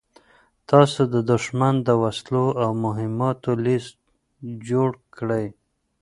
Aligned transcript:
تاسو 0.71 1.01
د 1.13 1.15
دښمن 1.31 1.75
د 1.87 1.89
وسلو 2.03 2.45
او 2.63 2.69
مهماتو 2.85 3.51
لېست 3.65 3.95
جوړ 4.69 4.89
کړئ. 5.15 5.45